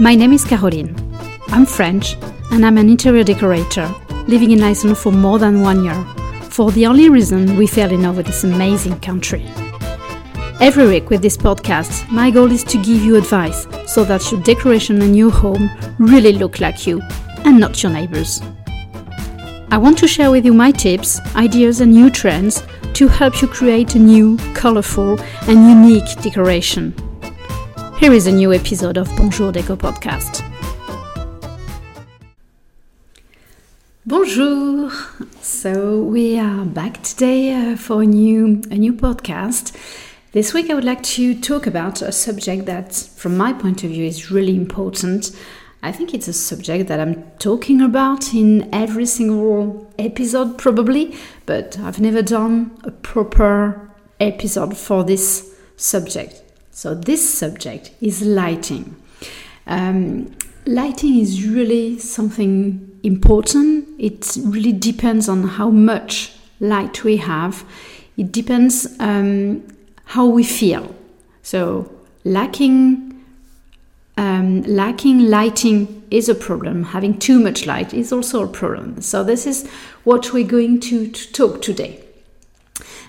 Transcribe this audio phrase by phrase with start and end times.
[0.00, 0.94] My name is Caroline.
[1.48, 2.14] I'm French
[2.52, 3.92] and I'm an interior decorator
[4.28, 6.04] living in Iceland for more than one year
[6.50, 9.44] for the only reason we fell in love with this amazing country.
[10.60, 14.40] Every week with this podcast, my goal is to give you advice so that your
[14.42, 15.68] decoration and your home
[15.98, 17.02] really look like you
[17.44, 18.40] and not your neighbors.
[19.72, 22.62] I want to share with you my tips, ideas, and new trends
[22.92, 26.94] to help you create a new, colorful, and unique decoration.
[27.98, 30.44] Here is a new episode of Bonjour Déco podcast.
[34.06, 34.92] Bonjour.
[35.42, 39.76] So we are back today uh, for a new a new podcast.
[40.30, 43.90] This week I would like to talk about a subject that from my point of
[43.90, 45.32] view is really important.
[45.82, 51.76] I think it's a subject that I'm talking about in every single episode probably, but
[51.80, 56.44] I've never done a proper episode for this subject.
[56.78, 58.94] So, this subject is lighting.
[59.66, 60.30] Um,
[60.64, 63.88] lighting is really something important.
[63.98, 67.64] It really depends on how much light we have.
[68.16, 69.66] It depends um,
[70.04, 70.94] how we feel.
[71.42, 71.90] So,
[72.22, 73.24] lacking
[74.16, 76.84] um, lacking lighting is a problem.
[76.84, 79.00] Having too much light is also a problem.
[79.00, 79.68] So, this is
[80.04, 82.04] what we're going to, to talk today.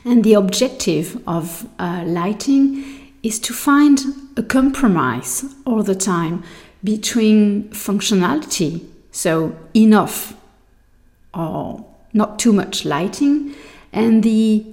[0.04, 4.00] And the objective of uh, lighting is to find
[4.38, 6.44] a compromise all the time
[6.84, 10.34] between functionality, so enough
[11.34, 13.54] or not too much lighting,
[13.92, 14.66] and the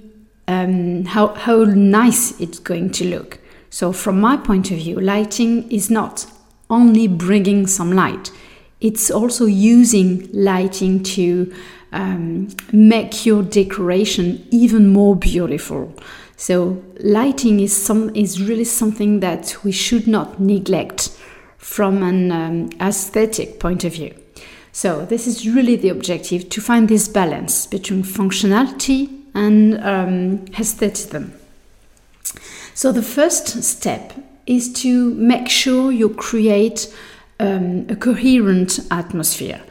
[0.47, 3.39] um, how, how nice it's going to look.
[3.69, 6.25] So, from my point of view, lighting is not
[6.69, 8.31] only bringing some light,
[8.79, 11.53] it's also using lighting to
[11.91, 15.93] um, make your decoration even more beautiful.
[16.37, 21.09] So lighting is some is really something that we should not neglect
[21.57, 24.13] from an um, aesthetic point of view.
[24.71, 31.33] So this is really the objective to find this balance between functionality and um, aestheticism.
[32.75, 34.13] So the first step
[34.45, 36.93] is to make sure you create
[37.39, 39.61] um, a coherent atmosphere.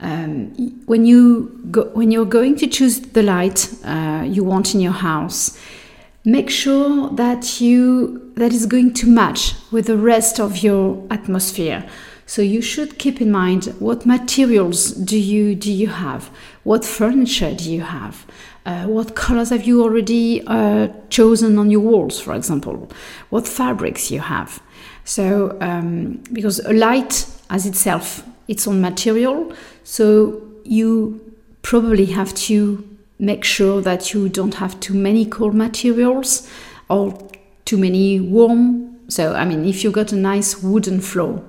[0.00, 0.50] Um,
[0.86, 4.92] when you go, when you're going to choose the light uh, you want in your
[4.92, 5.58] house,
[6.24, 11.86] make sure that you that is going to match with the rest of your atmosphere.
[12.26, 16.30] So you should keep in mind what materials do you do you have?
[16.62, 18.26] What furniture do you have?
[18.64, 22.90] Uh, what colors have you already uh, chosen on your walls for example?
[23.28, 24.62] What fabrics you have?
[25.04, 29.52] So um, because a light as itself its own material.
[29.84, 32.93] So you probably have to
[33.24, 36.48] make sure that you don't have too many cold materials
[36.88, 37.16] or
[37.64, 38.98] too many warm.
[39.08, 41.42] So, I mean, if you got a nice wooden floor,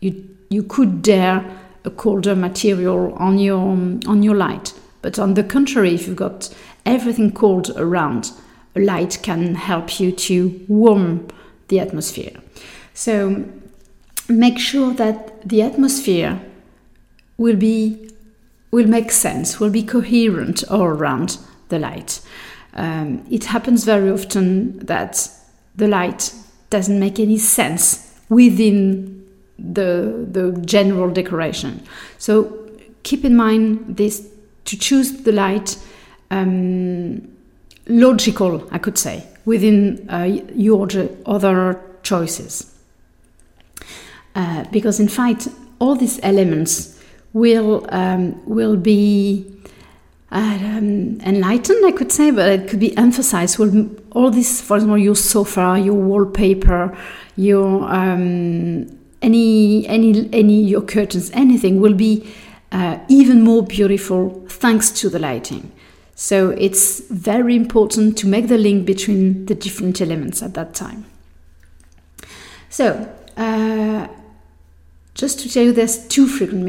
[0.00, 1.44] you you could dare
[1.84, 3.60] a colder material on your
[4.06, 4.72] on your light.
[5.02, 6.54] But on the contrary, if you've got
[6.86, 8.32] everything cold around,
[8.74, 11.28] a light can help you to warm
[11.68, 12.32] the atmosphere.
[12.94, 13.44] So
[14.28, 16.40] make sure that the atmosphere
[17.36, 18.10] will be
[18.74, 22.20] will make sense, will be coherent all around the light.
[22.74, 25.28] Um, it happens very often that
[25.76, 26.34] the light
[26.70, 29.24] doesn't make any sense within
[29.58, 31.82] the, the general decoration.
[32.18, 32.68] So
[33.04, 34.28] keep in mind this
[34.64, 35.78] to choose the light
[36.30, 37.28] um,
[37.86, 40.24] logical, I could say, within uh,
[40.54, 40.88] your
[41.26, 42.74] other choices.
[44.34, 45.48] Uh, because in fact,
[45.78, 46.93] all these elements
[47.34, 49.44] will um, will be
[50.30, 53.58] um, enlightened, I could say, but it could be emphasized.
[53.58, 56.96] Will all this, for example, your sofa, your wallpaper,
[57.36, 58.86] your um,
[59.20, 62.32] any any any your curtains, anything will be
[62.72, 65.70] uh, even more beautiful thanks to the lighting.
[66.14, 71.04] So it's very important to make the link between the different elements at that time.
[72.70, 73.12] So.
[73.36, 74.06] Uh,
[75.14, 76.64] just to tell you, there's two frequent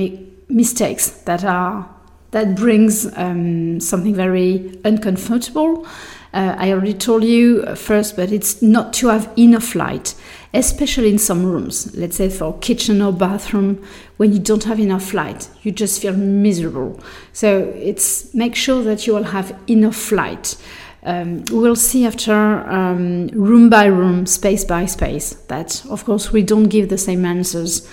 [0.50, 1.90] mistakes that are
[2.36, 5.88] that brings um, something very uncomfortable.
[6.34, 10.16] Uh, I already told you first, but it's not to have enough light,
[10.54, 11.96] especially in some rooms.
[11.96, 13.82] Let's say for kitchen or bathroom,
[14.18, 17.02] when you don't have enough light, you just feel miserable.
[17.32, 20.58] So it's make sure that you will have enough light.
[21.04, 26.44] Um, we'll see after um, room by room, space by space, that of course we
[26.44, 27.90] don't give the same answers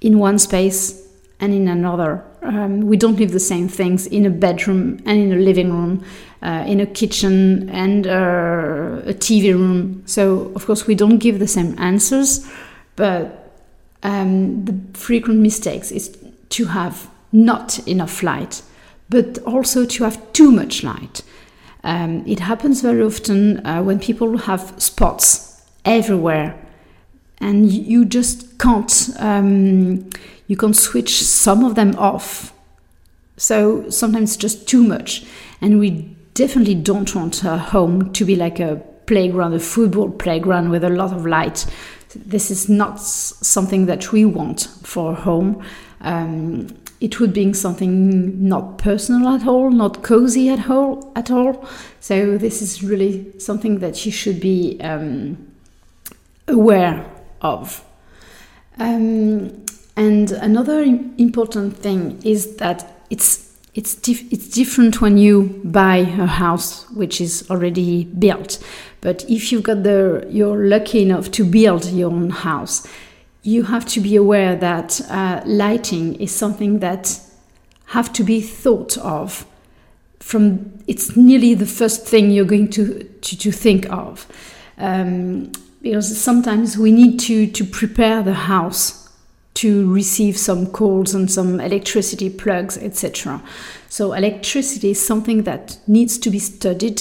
[0.00, 0.97] in one space
[1.40, 2.24] and in another.
[2.42, 6.04] Um, we don't leave the same things in a bedroom and in a living room,
[6.42, 10.02] uh, in a kitchen and uh, a TV room.
[10.06, 12.48] So, of course, we don't give the same answers,
[12.96, 13.52] but
[14.02, 16.16] um, the frequent mistakes is
[16.50, 18.62] to have not enough light,
[19.08, 21.22] but also to have too much light.
[21.84, 26.58] Um, it happens very often uh, when people have spots everywhere,
[27.40, 30.08] and you just can't um,
[30.46, 32.52] you can switch some of them off.
[33.36, 35.24] So sometimes just too much,
[35.60, 40.70] and we definitely don't want a home to be like a playground, a football playground
[40.70, 41.66] with a lot of light.
[42.14, 45.62] This is not something that we want for home.
[46.00, 46.68] Um,
[47.00, 51.12] it would be something not personal at all, not cozy at all.
[51.14, 51.68] At all.
[52.00, 55.36] So this is really something that you should be um,
[56.48, 57.04] aware
[57.40, 57.84] of.
[58.78, 59.64] Um,
[59.96, 60.82] and another
[61.18, 67.20] important thing is that it's it's dif- it's different when you buy a house which
[67.20, 68.58] is already built.
[69.00, 72.86] But if you've got the you're lucky enough to build your own house,
[73.42, 77.20] you have to be aware that uh, lighting is something that
[77.86, 79.46] have to be thought of
[80.20, 84.26] from it's nearly the first thing you're going to to, to think of
[84.78, 85.50] um,
[85.82, 89.08] because sometimes we need to to prepare the house
[89.54, 93.42] to receive some calls and some electricity plugs etc
[93.88, 97.00] so electricity is something that needs to be studied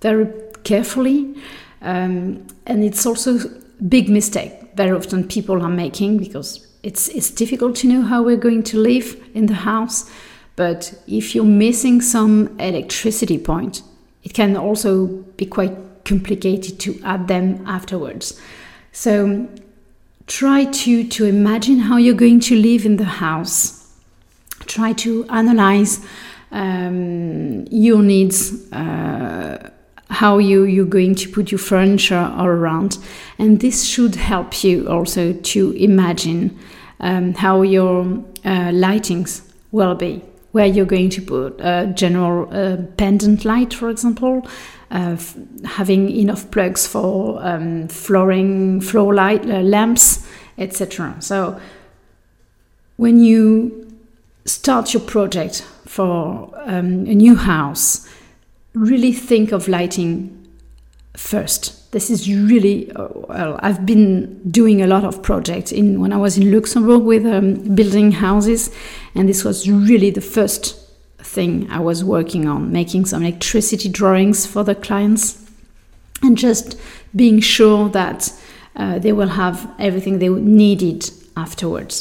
[0.00, 0.26] very
[0.64, 1.34] carefully
[1.82, 3.48] um, and it's also a
[3.82, 8.36] big mistake very often people are making because it's it's difficult to know how we're
[8.36, 10.10] going to live in the house.
[10.56, 13.82] But if you're missing some electricity point,
[14.24, 15.76] it can also be quite
[16.08, 18.40] complicated to add them afterwards.
[18.92, 19.48] So
[20.26, 23.84] try to to imagine how you're going to live in the house.
[24.66, 26.00] Try to analyze
[26.50, 28.72] um, your needs.
[28.72, 29.70] Uh,
[30.10, 32.98] how you, you're going to put your furniture all around.
[33.38, 36.58] And this should help you also to imagine
[37.00, 38.02] um, how your
[38.44, 40.22] uh, lightings will be,
[40.52, 44.46] where you're going to put a general uh, pendant light, for example,
[44.90, 45.16] uh,
[45.64, 50.26] having enough plugs for um, flooring, floor light uh, lamps,
[50.56, 51.16] etc.
[51.20, 51.60] So
[52.96, 53.86] when you
[54.44, 58.08] start your project for um, a new house,
[58.74, 60.34] really think of lighting
[61.16, 61.90] first.
[61.92, 63.58] This is really uh, well.
[63.62, 67.74] I've been doing a lot of projects in when I was in Luxembourg with um,
[67.74, 68.70] building houses,
[69.14, 70.77] and this was really the first
[71.38, 75.24] thing I was working on, making some electricity drawings for the clients,
[76.20, 76.76] and just
[77.14, 78.32] being sure that
[78.74, 81.94] uh, they will have everything they needed afterwards.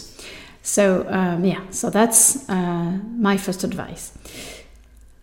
[0.63, 2.97] So um, yeah, so that's uh,
[3.27, 4.05] my first advice.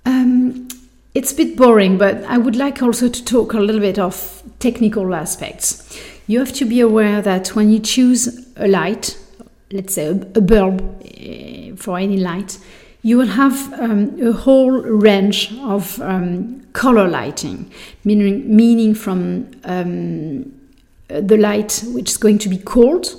[0.07, 0.69] Um,
[1.15, 4.43] it's a bit boring, but I would like also to talk a little bit of
[4.59, 5.67] technical aspects.
[6.29, 8.23] You have to be aware that when you choose
[8.57, 9.19] a light,
[9.73, 12.59] let's say a, bulb uh, for any light,
[13.05, 17.71] you will have um, a whole range of um, color lighting,
[18.03, 20.51] meaning, meaning from um,
[21.09, 23.15] the light which is going to be cold,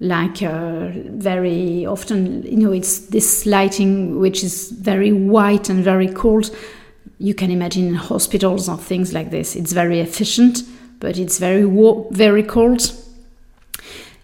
[0.00, 6.08] like uh, very often, you know, it's this lighting which is very white and very
[6.08, 6.50] cold
[7.18, 9.54] you can imagine in hospitals or things like this.
[9.54, 10.62] It's very efficient,
[10.98, 12.90] but it's very war- very cold,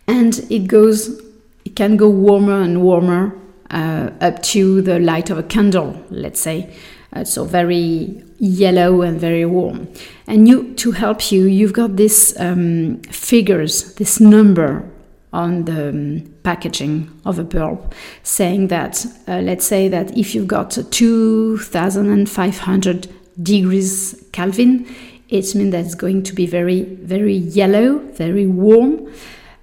[0.07, 1.21] and it goes.
[1.65, 3.35] It can go warmer and warmer
[3.71, 6.71] uh, up to the light of a candle, let's say.
[7.13, 9.89] Uh, so very yellow and very warm.
[10.27, 14.89] And you, to help you, you've got these um, figures, this number
[15.33, 20.49] on the um, packaging of a bulb, saying that, uh, let's say that if you've
[20.49, 23.09] got 2500
[23.43, 24.87] degrees Kelvin,
[25.29, 29.13] it means that it's going to be very, very yellow, very warm.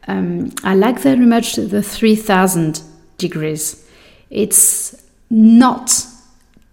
[0.08, 2.82] Um, I like very much the 3000
[3.18, 3.87] degrees.
[4.30, 6.06] It's not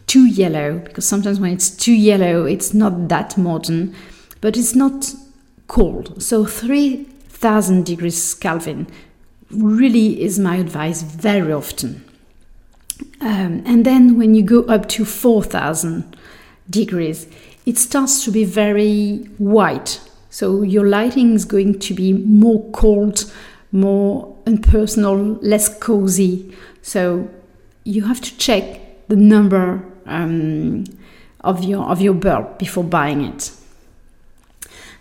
[0.07, 3.95] too yellow because sometimes when it's too yellow, it's not that modern,
[4.41, 5.13] but it's not
[5.67, 6.23] cold.
[6.23, 8.87] So 3000 degrees Kelvin
[9.51, 12.05] really is my advice very often.
[13.21, 16.17] Um, and then when you go up to 4000
[16.69, 17.27] degrees,
[17.67, 20.01] it starts to be very white.
[20.31, 23.33] So your lighting is going to be more cold,
[23.73, 26.55] more impersonal, less cozy.
[26.83, 27.29] So
[27.85, 30.85] you have to check the number um,
[31.41, 33.53] of your of your bulb before buying it.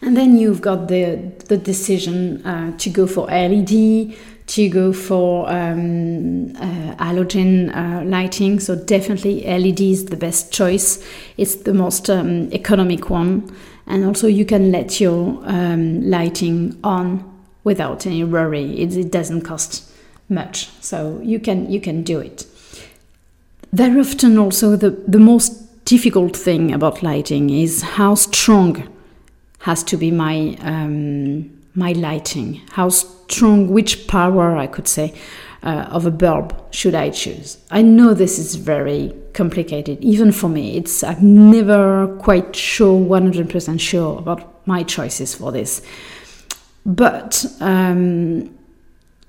[0.01, 4.13] And then you've got the, the decision uh, to go for LED,
[4.47, 8.59] to go for um, uh, halogen uh, lighting.
[8.59, 11.01] So definitely LED is the best choice.
[11.37, 13.55] It's the most um, economic one.
[13.87, 17.23] And also you can let your um, lighting on
[17.63, 18.77] without any worry.
[18.81, 19.89] It, it doesn't cost
[20.27, 22.45] much, so you can you can do it.
[23.73, 25.51] Very often, also the the most
[25.85, 28.87] difficult thing about lighting is how strong
[29.61, 35.11] has to be my um, my lighting, how strong, which power I could say
[35.63, 37.57] uh, of a bulb should I choose.
[37.71, 40.77] I know this is very complicated, even for me.
[40.77, 45.81] It's I'm never quite sure, 100% sure about my choices for this.
[46.85, 48.55] But um,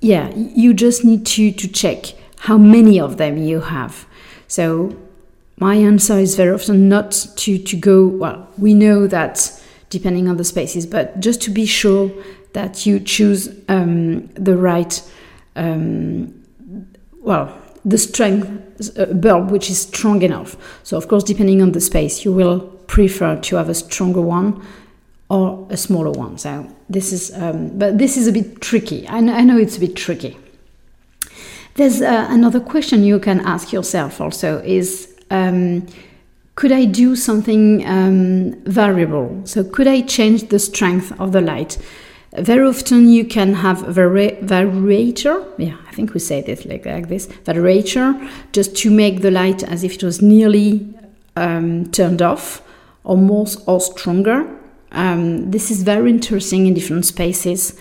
[0.00, 4.06] yeah, you just need to to check how many of them you have.
[4.54, 4.96] So
[5.56, 9.50] my answer is very often not to, to go, well, we know that
[9.90, 12.08] depending on the spaces, but just to be sure
[12.52, 15.02] that you choose um, the right,
[15.56, 16.32] um,
[17.20, 17.52] well,
[17.84, 20.56] the strength uh, bulb which is strong enough.
[20.84, 24.64] So, of course, depending on the space, you will prefer to have a stronger one
[25.28, 26.38] or a smaller one.
[26.38, 29.04] So, this is, um, but this is a bit tricky.
[29.08, 30.38] I, I know it's a bit tricky.
[31.74, 35.86] There's uh, another question you can ask yourself also is um,
[36.54, 39.40] could I do something um, variable?
[39.44, 41.78] So, could I change the strength of the light?
[42.36, 45.46] Very often, you can have a vari- variator.
[45.58, 49.62] Yeah, I think we say this like, like this variator, just to make the light
[49.64, 50.94] as if it was nearly
[51.36, 52.62] um, turned off
[53.02, 54.46] or more or stronger.
[54.92, 57.76] Um, this is very interesting in different spaces.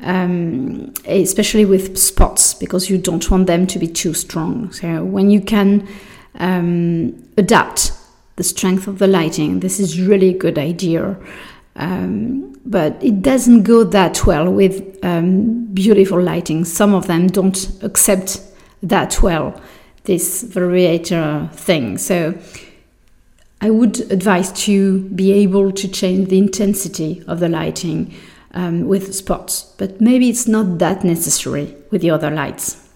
[0.00, 4.70] Um, especially with spots because you don't want them to be too strong.
[4.70, 5.88] So when you can
[6.36, 7.92] um, adapt
[8.38, 9.60] the strength of the lighting.
[9.60, 11.16] This is really a good idea.
[11.76, 16.64] Um, but it doesn't go that well with um, beautiful lighting.
[16.64, 18.40] Some of them don't accept
[18.82, 19.60] that well
[20.04, 21.98] this variator thing.
[21.98, 22.38] So
[23.60, 28.14] I would advise to be able to change the intensity of the lighting
[28.54, 32.88] um, with spots, but maybe it's not that necessary with the other lights.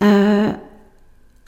[0.00, 0.54] Uh,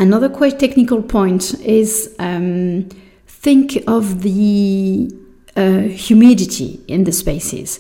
[0.03, 2.89] Another quite technical point is um,
[3.29, 5.15] think of the
[5.57, 7.79] uh, humidity in the spaces.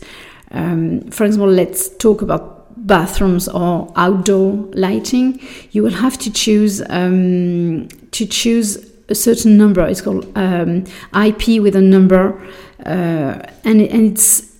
[0.52, 5.40] Um, for example, let's talk about bathrooms or outdoor lighting.
[5.72, 8.76] You will have to choose um, to choose
[9.08, 9.84] a certain number.
[9.88, 12.40] It's called um, IP with a number,
[12.86, 14.51] uh, and, and it's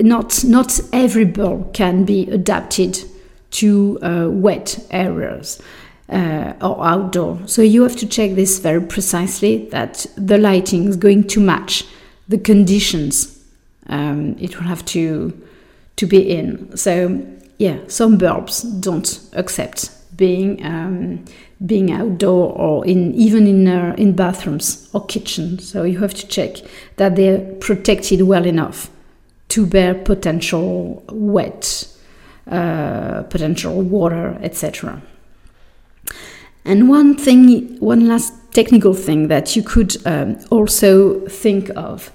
[0.00, 2.98] not not every bulb can be adapted
[3.52, 5.60] to uh, wet areas
[6.08, 7.40] uh, or outdoor.
[7.46, 11.84] So you have to check this very precisely that the lighting is going to match
[12.28, 13.36] the conditions
[13.88, 15.32] um, it will have to
[15.96, 16.76] to be in.
[16.76, 17.24] So
[17.58, 21.24] yeah, some bulbs don't accept being um,
[21.64, 25.58] being outdoor or in even in uh, in bathrooms or kitchen.
[25.58, 26.56] So you have to check
[26.96, 28.90] that they're protected well enough
[29.56, 31.88] to bear potential wet,
[32.46, 35.00] uh, potential water, etc.
[36.66, 42.10] And one thing, one last technical thing that you could um, also think of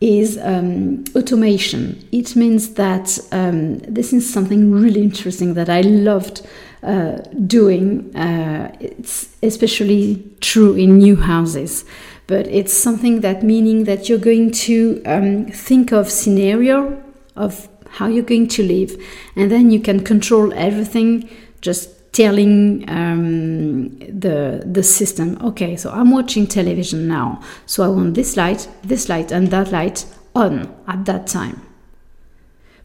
[0.00, 2.06] is um, automation.
[2.12, 6.46] It means that um, this is something really interesting that I loved
[6.84, 7.16] uh,
[7.48, 8.14] doing.
[8.14, 11.84] Uh, it's especially true in new houses,
[12.26, 17.02] but it's something that meaning that you're going to um, think of scenario
[17.36, 18.96] of how you're going to live,
[19.36, 21.28] and then you can control everything
[21.60, 28.14] just telling um, the the system, okay, so I'm watching television now, so I want
[28.14, 31.60] this light, this light, and that light on at that time.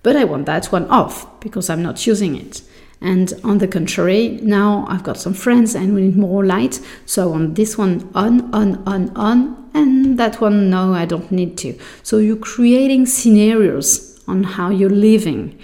[0.04, 2.62] But I want that one off because I'm not using it.
[3.02, 7.30] And on the contrary, now I've got some friends and we need more light, so
[7.30, 11.78] want this one on, on, on, on, and that one, no, I don't need to.
[12.04, 15.58] So you're creating scenarios on how you're living.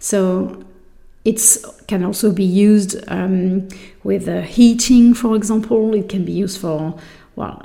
[0.00, 0.64] So
[1.24, 1.40] it
[1.86, 3.68] can also be used um,
[4.02, 5.94] with uh, heating, for example.
[5.94, 6.98] It can be used for,
[7.36, 7.64] well,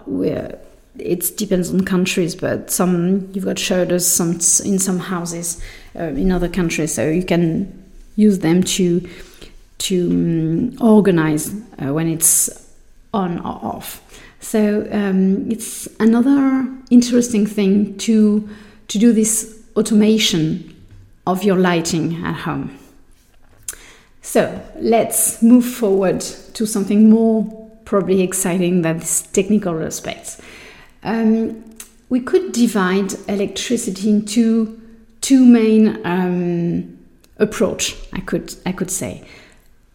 [1.00, 5.62] it depends on countries, but some you've got shutters some in some houses
[5.96, 7.87] uh, in other countries, so you can
[8.18, 9.08] use them to
[9.78, 12.50] to um, organize uh, when it's
[13.14, 14.02] on or off.
[14.42, 18.50] So um, it's another interesting thing to
[18.90, 20.76] to do this automation
[21.26, 22.78] of your lighting at home.
[24.22, 26.22] So let's move forward
[26.54, 27.46] to something more
[27.86, 30.42] probably exciting than these technical aspects.
[31.04, 31.64] Um,
[32.10, 34.82] we could divide electricity into
[35.22, 36.97] two main um,
[37.40, 37.96] approach.
[38.14, 39.24] I could I could say.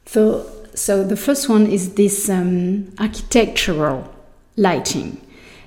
[0.06, 4.12] So so the first one is this um, architectural
[4.56, 5.20] lighting,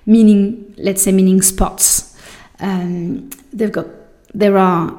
[0.06, 2.18] meaning let's say meaning spots.
[2.60, 3.88] Um, they've got
[4.34, 4.94] there are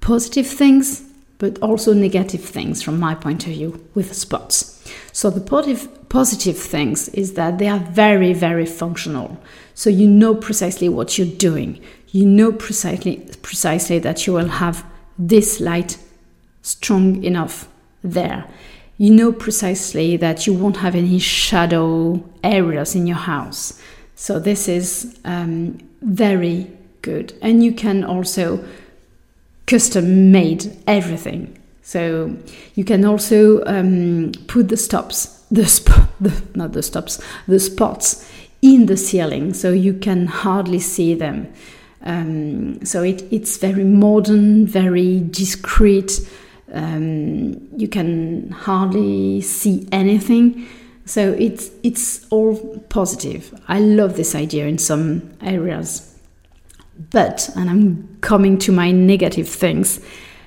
[0.00, 1.02] positive things,
[1.38, 4.72] but also negative things from my point of view with spots.
[5.12, 9.38] So the positive, positive things is that they are very, very functional.
[9.74, 11.80] So you know precisely what you're doing.
[12.08, 14.84] You know precisely, precisely that you will have
[15.18, 15.98] this light
[16.66, 17.68] strong enough
[18.02, 18.44] there.
[18.98, 23.80] You know precisely that you won't have any shadow areas in your house.
[24.14, 26.70] So this is um, very
[27.02, 27.34] good.
[27.40, 28.64] And you can also
[29.66, 31.56] custom made everything.
[31.82, 32.36] So
[32.74, 38.28] you can also um, put the stops, the, sp- the not the stops, the spots
[38.62, 41.52] in the ceiling, so you can hardly see them.
[42.02, 46.20] Um, so it, it's very modern, very discreet.
[46.72, 50.66] Um, you can hardly see anything.
[51.04, 52.56] So it's it's all
[52.88, 53.58] positive.
[53.68, 56.12] I love this idea in some areas.
[57.10, 60.00] But, and I'm coming to my negative things,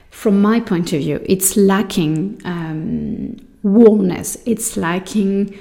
[0.10, 4.38] from my point of view, it's lacking um, warmness.
[4.46, 5.58] It's lacking,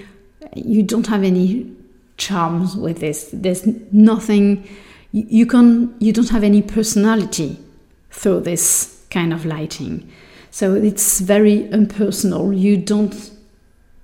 [0.57, 1.71] you don't have any
[2.17, 3.29] charms with this.
[3.33, 4.67] There's nothing,
[5.13, 7.59] you, you, can, you don't have any personality
[8.11, 10.11] through this kind of lighting.
[10.51, 12.53] So it's very impersonal.
[12.53, 13.31] You don't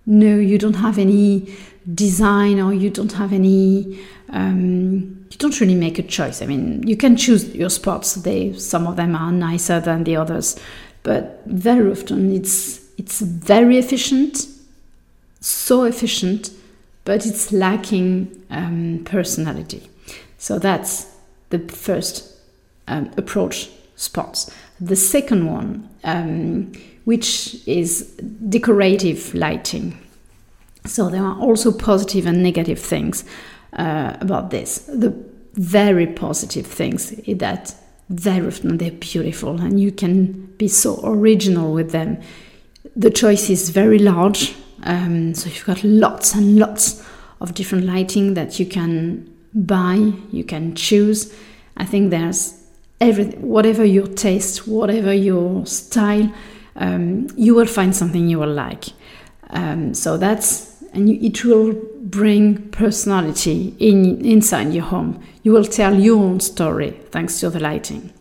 [0.06, 1.54] know, you don't have any
[1.92, 6.42] design or you don't have any um, you don't really make a choice.
[6.42, 8.14] I mean, you can choose your spots.
[8.14, 10.56] They some of them are nicer than the others,
[11.02, 14.46] but very often it's it's very efficient,
[15.40, 16.50] so efficient,
[17.04, 19.88] but it's lacking um, personality.
[20.38, 21.10] So that's
[21.50, 22.38] the first
[22.86, 24.50] um, approach spots.
[24.80, 26.72] The second one, um,
[27.04, 28.02] which is
[28.48, 29.98] decorative lighting.
[30.86, 33.24] So there are also positive and negative things
[33.72, 34.78] uh, about this.
[34.80, 35.14] The
[35.54, 37.74] very positive things is that
[38.10, 42.20] very often they're beautiful and you can be so original with them.
[42.94, 47.02] The choice is very large, um, so you've got lots and lots
[47.40, 51.34] of different lighting that you can buy, you can choose.
[51.76, 52.63] I think there's
[53.04, 56.32] everything, whatever your taste, whatever your style,
[56.76, 58.86] um, you will find something you will like.
[59.50, 65.22] Um, so that's and you, it will bring personality in inside your home.
[65.42, 68.12] You will tell your own story thanks to the lighting.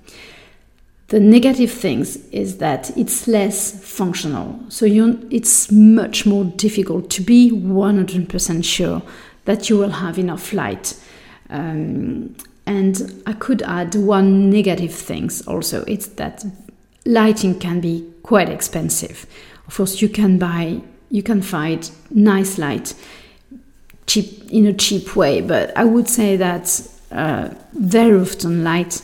[1.07, 4.85] The negative things is that it's less functional, so
[5.29, 9.03] it's much more difficult to be 100% sure
[9.45, 10.99] that you will have enough light.
[11.51, 15.83] Um, and I could add one negative things also.
[15.85, 16.45] It's that
[17.05, 19.25] lighting can be quite expensive.
[19.67, 22.95] Of course, you can buy you can find nice light
[24.07, 25.41] cheap in a cheap way.
[25.41, 29.01] But I would say that uh, very often light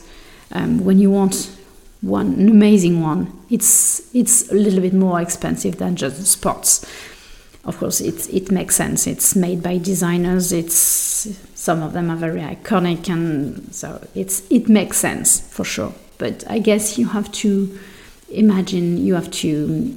[0.52, 1.56] um, when you want
[2.00, 6.84] one an amazing one, it's it's a little bit more expensive than just spots.
[7.64, 9.06] Of course, it it makes sense.
[9.06, 10.52] It's made by designers.
[10.52, 11.26] It's
[11.60, 15.92] some of them are very iconic, and so it's it makes sense for sure.
[16.16, 17.78] But I guess you have to
[18.30, 18.96] imagine.
[18.96, 19.94] You have to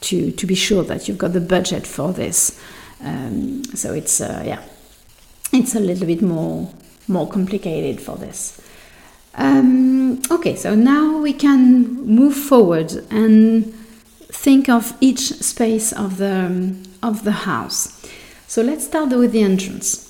[0.00, 2.58] to to be sure that you've got the budget for this.
[3.04, 4.62] Um, so it's uh, yeah,
[5.52, 6.72] it's a little bit more
[7.08, 8.58] more complicated for this.
[9.34, 13.66] Um, okay, so now we can move forward and
[14.32, 18.02] think of each space of the of the house.
[18.46, 20.05] So let's start with the entrance.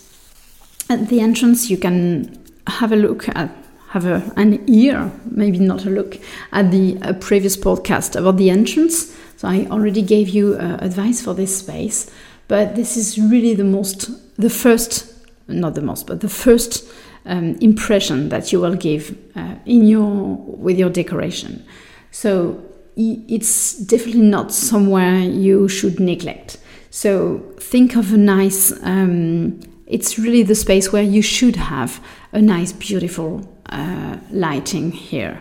[0.89, 3.51] At the entrance, you can have a look at
[3.89, 6.19] have a, an ear, maybe not a look,
[6.53, 9.17] at the uh, previous podcast about the entrance.
[9.37, 12.11] So I already gave you uh, advice for this space,
[12.49, 15.13] but this is really the most, the first,
[15.49, 16.85] not the most, but the first
[17.25, 21.65] um, impression that you will give uh, in your with your decoration.
[22.11, 22.63] So
[22.97, 26.59] it's definitely not somewhere you should neglect.
[26.91, 28.73] So think of a nice.
[28.83, 32.01] Um, it's really the space where you should have
[32.33, 35.41] a nice, beautiful uh, lighting here.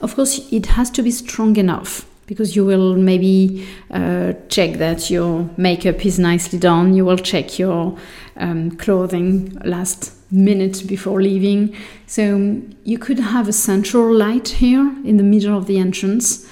[0.00, 5.10] Of course, it has to be strong enough because you will maybe uh, check that
[5.10, 6.94] your makeup is nicely done.
[6.94, 7.98] You will check your
[8.36, 11.74] um, clothing last minute before leaving.
[12.06, 16.48] So you could have a central light here in the middle of the entrance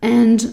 [0.00, 0.52] and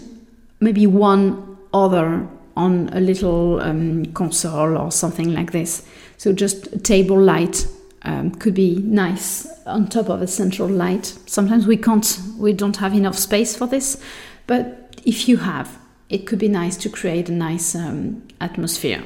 [0.60, 5.86] maybe one other on a little um, console or something like this.
[6.16, 7.66] So just a table light
[8.02, 11.18] um, could be nice on top of a central light.
[11.26, 14.02] Sometimes we can't, we don't have enough space for this,
[14.46, 19.02] but if you have, it could be nice to create a nice um, atmosphere.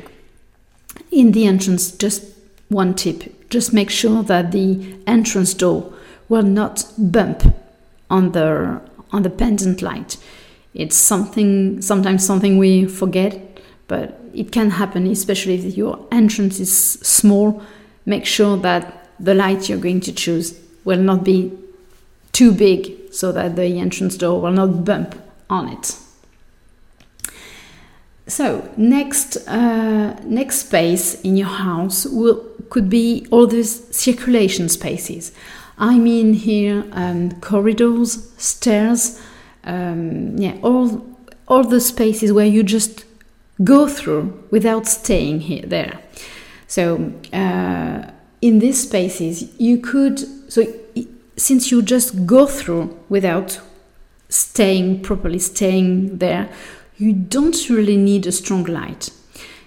[1.10, 2.24] In the entrance, just
[2.68, 5.92] one tip: just make sure that the entrance door
[6.28, 7.54] will not bump
[8.08, 8.80] on the
[9.12, 10.16] on the pendant light.
[10.74, 16.76] It's something sometimes something we forget, but it can happen, especially if your entrance is
[16.76, 17.62] small.
[18.04, 21.52] Make sure that the light you're going to choose will not be
[22.32, 25.14] too big so that the entrance door will not bump
[25.48, 25.96] on it.
[28.26, 35.32] So next uh, next space in your house will could be all these circulation spaces.
[35.78, 39.20] I mean here um, corridors, stairs,
[39.64, 41.06] um, yeah, all
[41.46, 43.04] all the spaces where you just
[43.62, 46.00] go through without staying here there.
[46.66, 50.18] So uh, in these spaces you could
[50.52, 50.66] so
[51.36, 53.60] since you just go through without
[54.28, 56.48] staying properly staying there
[56.96, 59.10] you don't really need a strong light.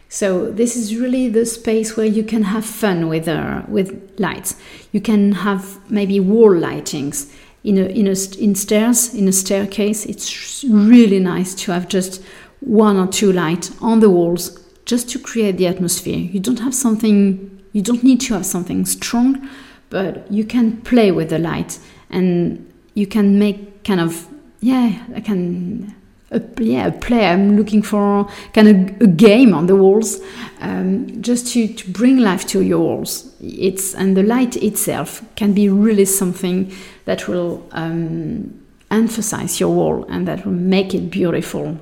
[0.10, 4.56] So this is really the space where you can have fun with uh, with lights.
[4.94, 7.30] You can have maybe wall lightings
[7.68, 10.06] in a in a in stairs in a staircase.
[10.06, 12.24] It's really nice to have just
[12.62, 16.18] one or two lights on the walls just to create the atmosphere.
[16.18, 17.62] You don't have something.
[17.74, 19.50] You don't need to have something strong,
[19.90, 24.28] but you can play with the light and you can make kind of
[24.62, 25.06] yeah.
[25.14, 25.94] I can
[26.32, 27.26] a, yeah, a play.
[27.26, 30.20] I'm looking for kind of a game on the walls,
[30.60, 33.34] um, just to, to bring life to your walls.
[33.40, 36.74] It's and the light itself can be really something
[37.08, 38.54] that will um,
[38.92, 41.80] emphasize your wall and that will make it beautiful.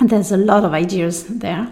[0.00, 1.70] And there's a lot of ideas there.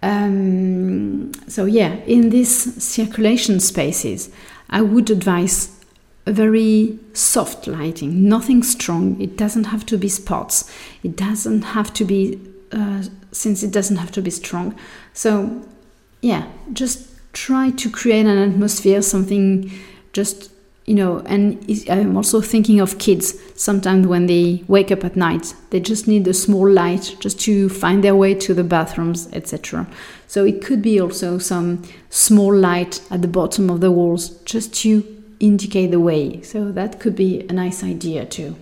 [0.00, 4.30] Um, so yeah, in these circulation spaces,
[4.70, 5.74] I would advise
[6.24, 9.20] a very soft lighting, nothing strong.
[9.20, 10.70] It doesn't have to be spots.
[11.02, 14.78] It doesn't have to be, uh, since it doesn't have to be strong.
[15.14, 15.66] So,
[16.22, 19.72] yeah, just try to create an atmosphere, something
[20.12, 20.52] just,
[20.88, 23.34] you know, and I'm also thinking of kids.
[23.54, 27.68] Sometimes when they wake up at night, they just need a small light just to
[27.68, 29.86] find their way to the bathrooms, etc.
[30.26, 34.72] So it could be also some small light at the bottom of the walls just
[34.76, 35.04] to
[35.40, 36.40] indicate the way.
[36.40, 38.56] So that could be a nice idea too.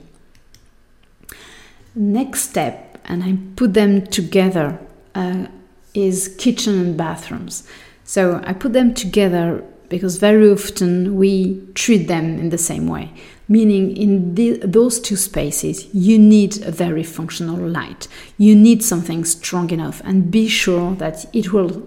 [1.94, 4.80] Next step, and I put them together,
[5.14, 5.46] uh,
[5.94, 7.68] is kitchen and bathrooms.
[8.02, 13.12] So I put them together because very often we treat them in the same way.
[13.48, 18.08] Meaning, in the, those two spaces, you need a very functional light.
[18.38, 21.86] You need something strong enough, and be sure that it will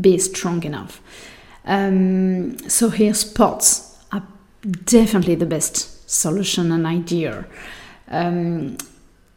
[0.00, 1.02] be strong enough.
[1.64, 4.22] Um, so, here, spots are
[4.84, 7.44] definitely the best solution and idea.
[8.08, 8.76] Um,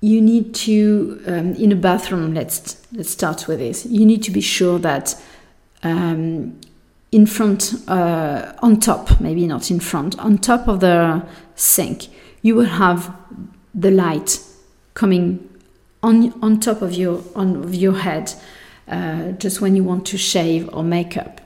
[0.02, 2.34] you need to um, in a bathroom.
[2.36, 3.86] Let's let's start with this.
[3.86, 5.16] You need to be sure that
[5.82, 6.60] um,
[7.14, 11.24] in front, uh, on top, maybe not in front, on top of the
[11.56, 12.08] sink,
[12.42, 13.16] you will have
[13.74, 14.40] the light
[14.96, 15.50] coming
[16.02, 18.34] on on top of your on of your head,
[18.88, 21.40] uh, just when you want to shave or make up.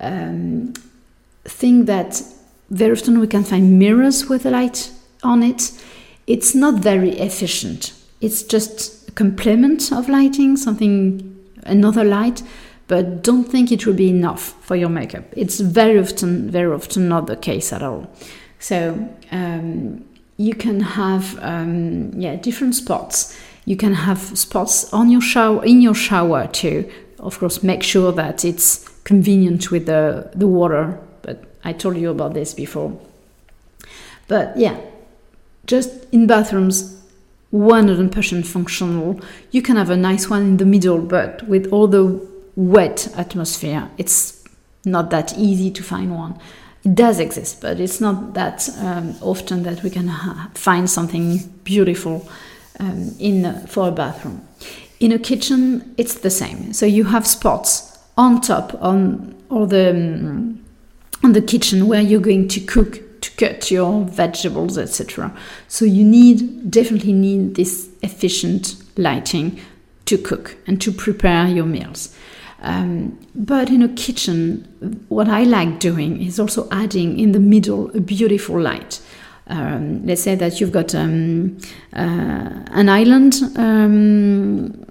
[0.00, 0.72] Um,
[1.44, 2.22] think that
[2.70, 4.90] very often we can find mirrors with a light
[5.22, 5.72] on it.
[6.26, 7.92] It's not very efficient.
[8.20, 12.42] It's just a complement of lighting, something, another light,
[12.88, 15.24] but don't think it will be enough for your makeup.
[15.32, 18.10] It's very often, very often not the case at all.
[18.58, 20.04] So um,
[20.38, 23.38] you can have, um, yeah, different spots.
[23.66, 26.90] You can have spots on your shower, in your shower too.
[27.18, 32.10] Of course, make sure that it's convenient with the, the water But I told you
[32.10, 32.98] about this before.
[34.28, 34.80] But yeah,
[35.66, 36.98] just in bathrooms,
[37.52, 39.20] 100% functional.
[39.50, 42.27] You can have a nice one in the middle, but with all the
[42.58, 44.44] wet atmosphere, it's
[44.84, 46.38] not that easy to find one.
[46.84, 51.38] It does exist, but it's not that um, often that we can ha- find something
[51.62, 52.28] beautiful
[52.80, 54.46] um, in for a bathroom.
[54.98, 56.72] In a kitchen, it's the same.
[56.72, 60.64] So you have spots on top on all the um,
[61.22, 66.04] on the kitchen where you're going to cook to cut your vegetables etc so you
[66.04, 69.60] need definitely need this efficient lighting
[70.04, 72.14] to cook and to prepare your meals
[72.62, 77.90] um, but in a kitchen what i like doing is also adding in the middle
[77.96, 79.00] a beautiful light.
[79.48, 81.56] Um, let's say that you've got um,
[81.94, 84.84] uh, an island um,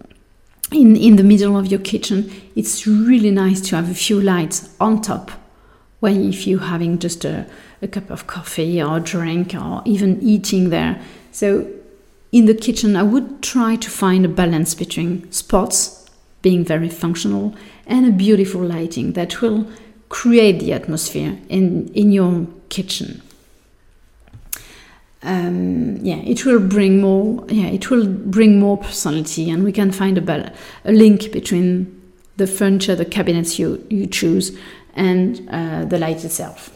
[0.72, 2.32] in, in the middle of your kitchen.
[2.56, 5.32] It's really nice to have a few lights on top
[6.00, 7.46] when if you're having just a,
[7.84, 11.00] a cup of coffee or drink or even eating there.
[11.32, 11.68] So
[12.32, 15.97] in the kitchen, I would try to find a balance between spots
[16.48, 17.46] being very functional
[17.94, 19.60] and a beautiful lighting that will
[20.10, 21.66] create the atmosphere in,
[22.02, 22.34] in your
[22.70, 23.22] kitchen.
[25.24, 27.46] um, yeah, it will bring more.
[27.50, 30.54] Yeah, it will bring more personality, and we can find a,
[30.86, 31.94] a link between
[32.38, 34.58] the furniture, the cabinets you you choose,
[34.96, 36.72] and uh, the light itself.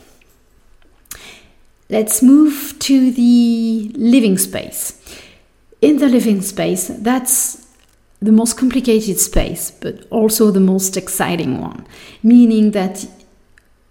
[1.90, 4.98] Let's move to the living space.
[5.82, 7.68] In the living space, that's
[8.22, 11.86] the most complicated space, but also the most exciting one,
[12.24, 13.06] meaning that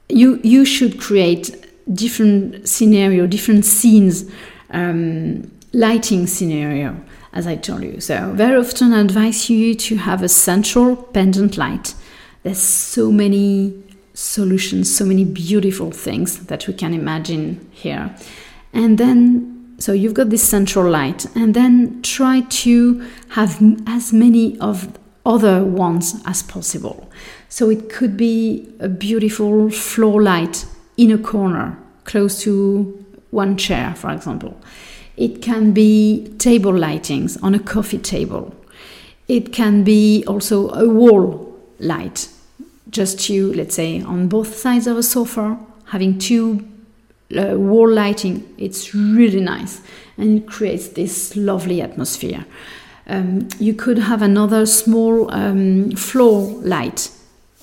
[0.09, 4.31] you you should create different scenario, different scenes,
[4.71, 6.97] um, lighting scenario,
[7.33, 8.01] as I told you.
[8.01, 11.95] So very often I advise you to have a central pendant light.
[12.43, 13.83] There's so many
[14.15, 18.15] solutions, so many beautiful things that we can imagine here.
[18.73, 19.50] And then,
[19.81, 25.65] so you've got this central light, and then try to have as many of other
[25.65, 27.11] ones as possible.
[27.49, 30.67] So it could be a beautiful floor light
[30.97, 34.61] in a corner, close to one chair, for example.
[35.17, 38.55] It can be table lightings on a coffee table.
[39.29, 42.29] It can be also a wall light
[42.91, 46.69] just you, let's say, on both sides of a sofa, having two
[47.37, 49.81] uh, wall lighting, it's really nice
[50.17, 52.45] and it creates this lovely atmosphere.
[53.07, 57.11] Um, you could have another small um, floor light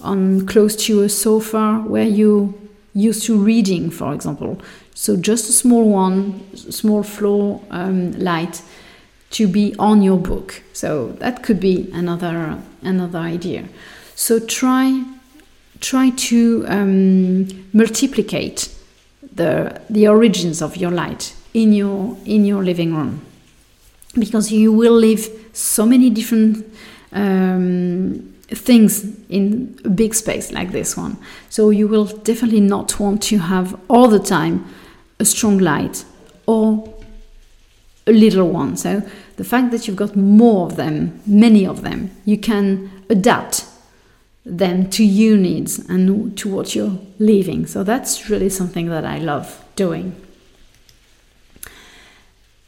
[0.02, 2.54] on close to a sofa where you
[2.94, 4.60] used to reading, for example.
[4.94, 8.62] So just a small one, small floor um, light
[9.32, 10.64] to be on your book.
[10.74, 13.66] So that could be another another idea.
[14.16, 15.04] So try
[15.80, 18.74] try to um, multiplicate
[19.38, 23.22] the the origins of your light in your in your living room.
[24.14, 26.66] Because you will leave so many different
[27.12, 31.18] um, things in a big space like this one.
[31.50, 34.66] So you will definitely not want to have all the time
[35.20, 36.06] a strong light
[36.46, 36.94] or
[38.08, 38.78] a little one.
[38.78, 39.02] So
[39.38, 43.67] the fact that you've got more of them many of them you can adapt
[44.48, 47.66] them to your needs and to what you're living.
[47.66, 50.16] So that's really something that I love doing.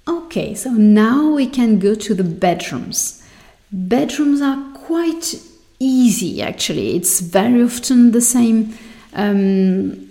[0.08, 3.24] Okay, so now we can go to the bedrooms.
[3.72, 5.36] Bedrooms are quite
[5.80, 6.96] easy actually.
[6.96, 8.78] It's very often the same
[9.14, 10.10] um,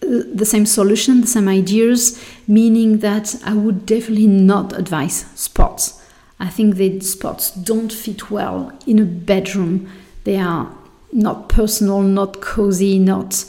[0.00, 6.02] the same solution, the same ideas, meaning that I would definitely not advise spots.
[6.38, 9.90] I think the spots don't fit well in a bedroom.
[10.24, 10.70] They are
[11.14, 13.44] not personal, not cozy, not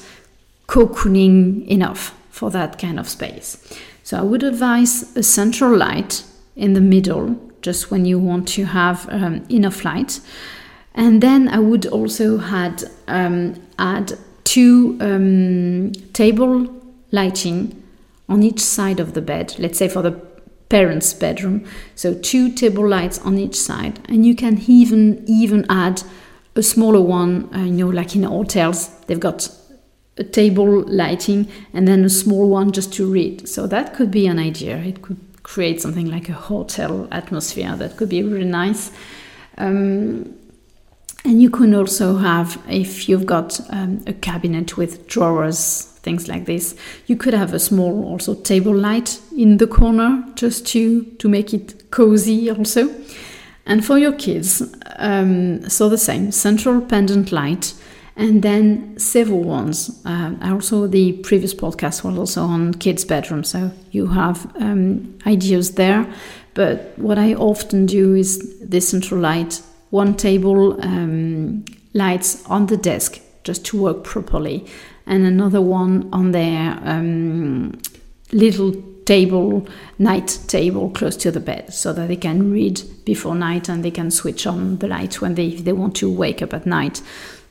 [0.68, 3.58] cocooning enough for that kind of space.
[4.04, 6.24] So I would advise a central light
[6.56, 10.22] in the middle, just when you want to have um, enough light.
[10.94, 16.70] And then I would also add, um, add two um, table
[17.12, 17.84] lighting
[18.30, 20.12] on each side of the bed, let's say for the
[20.70, 21.66] parents' bedroom.
[21.96, 24.00] So two table lights on each side.
[24.08, 26.04] And you can even even add
[26.56, 29.50] a smaller one, uh, you know, like in hotels, they've got
[30.18, 33.48] a table lighting and then a small one just to read.
[33.48, 34.78] So that could be an idea.
[34.78, 38.92] It could create something like a hotel atmosphere that could be really nice.
[39.58, 40.36] Um,
[41.26, 46.46] and you can also have, if you've got um, a cabinet with drawers, things like
[46.46, 46.76] this,
[47.08, 51.52] you could have a small also table light in the corner just to to make
[51.54, 52.90] it cozy also.
[53.66, 54.62] And for your kids,
[54.98, 57.74] um, so the same central pendant light,
[58.16, 60.02] and then several ones.
[60.06, 65.72] Uh, also, the previous podcast was also on kids' bedroom, so you have um, ideas
[65.72, 66.06] there.
[66.54, 72.78] But what I often do is this central light, one table um, lights on the
[72.78, 74.66] desk just to work properly,
[75.06, 77.78] and another one on their um,
[78.32, 78.74] little
[79.06, 79.68] table,
[80.00, 83.92] night table close to the bed so that they can read before night and they
[83.92, 87.02] can switch on the light when they, if they want to wake up at night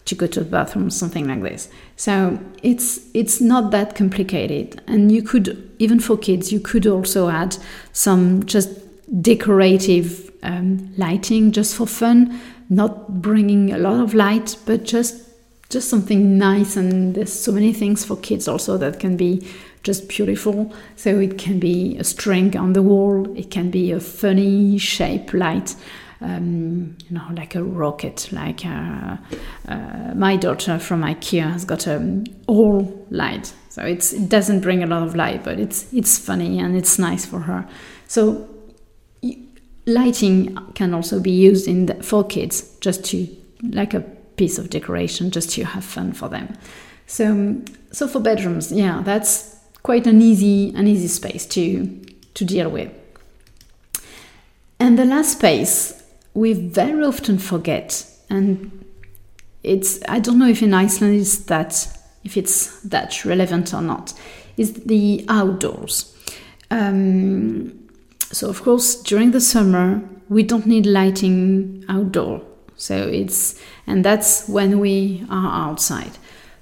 [0.05, 1.69] to go to the bathroom, something like this.
[1.97, 7.29] So it's it's not that complicated, and you could even for kids you could also
[7.29, 7.57] add
[7.93, 8.71] some just
[9.23, 12.39] decorative um, lighting just for fun,
[12.69, 15.23] not bringing a lot of light, but just
[15.71, 16.77] just something nice.
[16.77, 19.47] And there's so many things for kids also that can be
[19.85, 20.73] just beautiful.
[20.97, 25.33] So it can be a string on the wall, it can be a funny shape
[25.33, 25.77] light.
[26.21, 28.33] Um, you know, like a rocket.
[28.33, 29.19] Like uh,
[29.69, 34.87] uh, my daughter from IKEA has got a all light, so it doesn't bring a
[34.87, 37.69] lot of light, but it's it's funny and it's nice for her.
[38.07, 38.49] So
[39.87, 43.29] lighting can also be used in the, for kids, just to
[43.73, 44.01] like a
[44.37, 46.57] piece of decoration, just to have fun for them.
[47.07, 47.61] So
[47.93, 49.54] so for bedrooms, yeah, that's
[49.85, 51.87] quite an easy an easy space to
[52.35, 52.91] to deal with.
[54.81, 56.03] And the last space
[56.35, 58.85] we very often forget, and
[59.63, 61.87] it's I don't know if in Iceland is that
[62.25, 64.13] if it's that relevant or not,
[64.57, 66.11] is the outdoors.
[66.71, 67.89] Um,
[68.33, 72.43] so of course during the summer we don't need lighting outdoor.
[72.77, 76.19] So it's and that's when we are outside.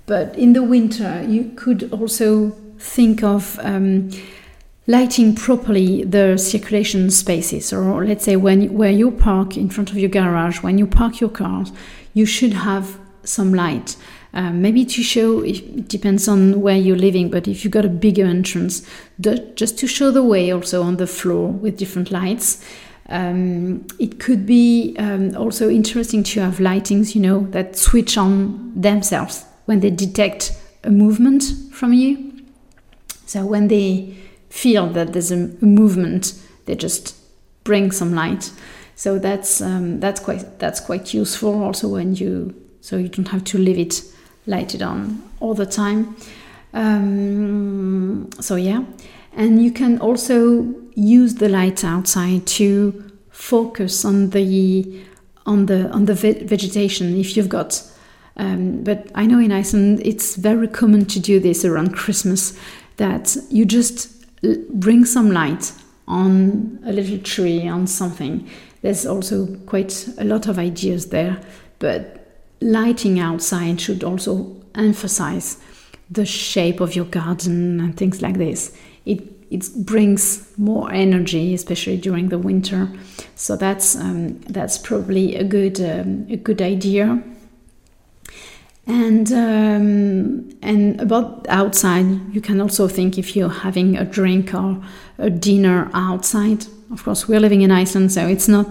[0.06, 2.50] But in the winter you could also
[2.82, 4.10] think of um,
[4.86, 9.96] lighting properly the circulation spaces or let's say when where you park in front of
[9.96, 11.72] your garage when you park your cars
[12.12, 13.96] you should have some light.
[14.34, 17.88] Um, maybe to show it depends on where you're living but if you've got a
[17.88, 18.84] bigger entrance
[19.20, 22.64] just to show the way also on the floor with different lights.
[23.08, 28.72] Um, it could be um, also interesting to have lightings you know that switch on
[28.74, 32.31] themselves when they detect a movement from you
[33.32, 34.14] so when they
[34.50, 36.34] feel that there's a, movement,
[36.66, 37.16] they just
[37.64, 38.52] bring some light.
[38.94, 43.44] So that's um, that's quite that's quite useful also when you so you don't have
[43.44, 44.02] to leave it
[44.46, 46.14] lighted on all the time.
[46.74, 48.84] Um, so yeah,
[49.32, 55.00] and you can also use the light outside to focus on the
[55.46, 57.82] on the on the ve- vegetation if you've got.
[58.36, 62.58] Um, but I know in Iceland it's very common to do this around Christmas
[62.96, 64.24] that you just
[64.72, 65.72] bring some light
[66.08, 68.48] on a little tree, on something.
[68.82, 71.40] There's also quite a lot of ideas there,
[71.78, 72.26] but
[72.60, 75.60] lighting outside should also emphasize
[76.10, 78.76] the shape of your garden and things like this.
[79.06, 82.88] It it brings more energy, especially during the winter.
[83.34, 87.22] So that's um, that's probably a good um, a good idea.
[88.86, 94.82] And um, and about outside, you can also think if you're having a drink or
[95.18, 96.66] a dinner outside.
[96.90, 98.66] Of course, we're living in Iceland, so it's not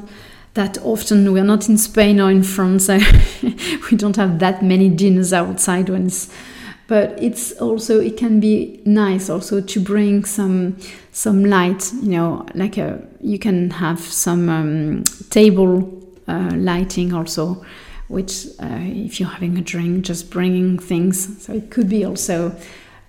[0.54, 1.32] that often.
[1.32, 3.00] We're not in Spain or in France, so
[3.91, 5.89] we don't have that many dinners outside.
[5.89, 6.30] It's,
[6.88, 10.76] but it's also it can be nice also to bring some
[11.13, 11.89] some light.
[12.02, 15.89] You know, like a you can have some um, table
[16.28, 17.65] uh, lighting also
[18.12, 21.43] which uh, if you're having a drink, just bringing things.
[21.43, 22.56] So it could be also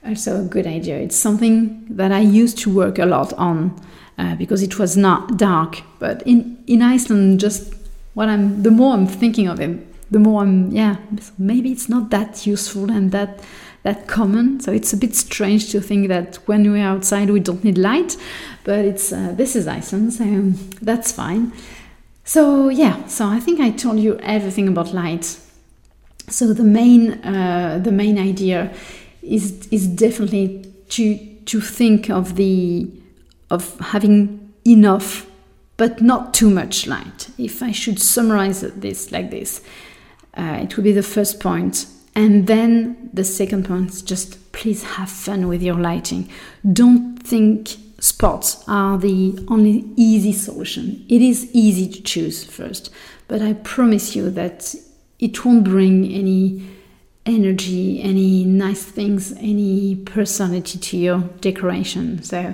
[0.04, 0.98] also a good idea.
[0.98, 3.80] It's something that I used to work a lot on
[4.18, 5.82] uh, because it was not dark.
[5.98, 7.74] But in in Iceland, just
[8.14, 9.70] what I'm the more I'm thinking of it,
[10.10, 10.96] the more I'm yeah
[11.38, 13.40] maybe it's not that useful and that
[13.82, 14.60] that common.
[14.60, 18.16] So it's a bit strange to think that when we're outside we don't need light,
[18.64, 20.24] but it's uh, this is Iceland, so
[20.80, 21.52] that's fine.
[22.32, 25.38] So yeah, so I think I told you everything about light.
[26.30, 28.72] So the main uh, the main idea
[29.20, 32.90] is is definitely to to think of the
[33.50, 35.26] of having enough
[35.76, 37.28] but not too much light.
[37.36, 39.60] If I should summarize this like this,
[40.34, 41.84] uh, it would be the first point.
[42.14, 46.30] And then the second point is just please have fun with your lighting.
[46.64, 51.06] Don't think spots are the only easy solution.
[51.08, 52.90] It is easy to choose first,
[53.28, 54.74] but I promise you that
[55.20, 56.68] it won't bring any
[57.24, 62.24] energy, any nice things, any personality to your decoration.
[62.24, 62.52] So,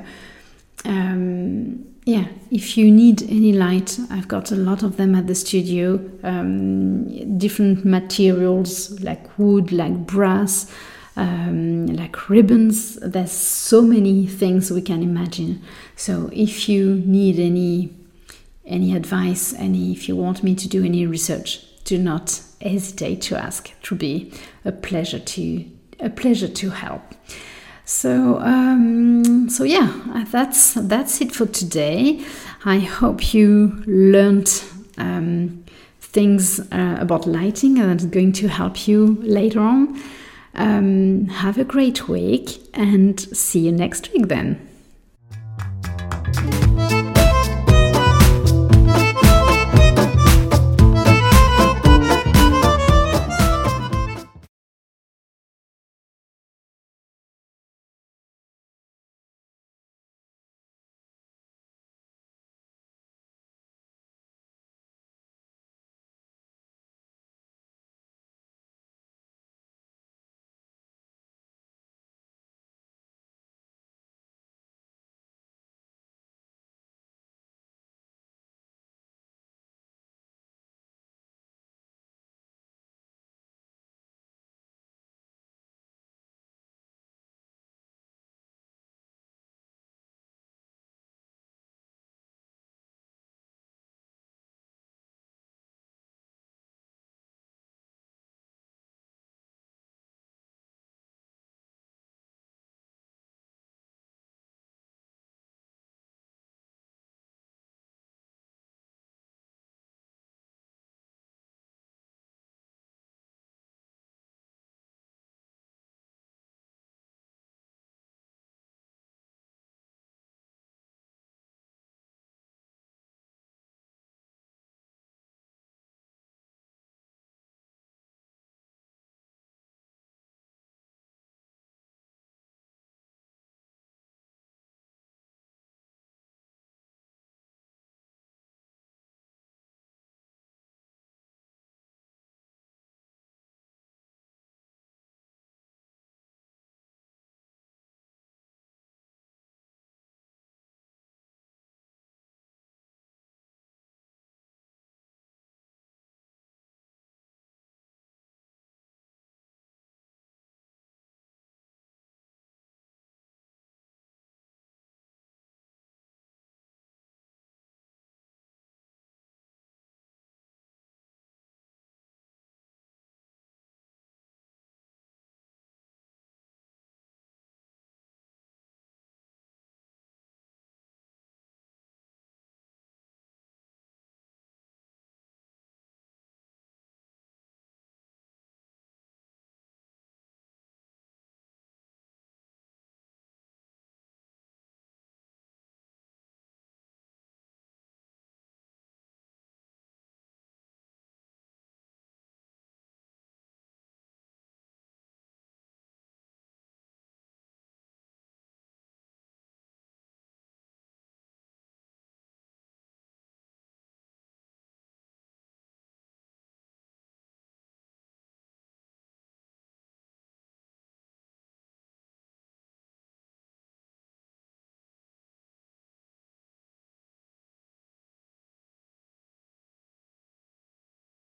[0.85, 5.35] um, yeah, if you need any light, I've got a lot of them at the
[5.35, 10.71] studio, um, different materials like wood, like brass
[11.19, 12.95] um, like ribbons.
[12.97, 15.63] There's so many things we can imagine.
[15.97, 17.95] So if you need any
[18.65, 23.37] any advice, any if you want me to do any research, do not hesitate to
[23.37, 23.71] ask.
[23.71, 24.33] It will be
[24.65, 25.65] a pleasure to
[26.01, 27.03] a pleasure to help.
[27.85, 32.25] So um, so yeah, that's that's it for today.
[32.65, 34.63] I hope you learned
[34.99, 35.65] um,
[36.01, 40.01] things uh, about lighting and it's going to help you later on.
[40.55, 44.68] Um, have a great week and see you next week then.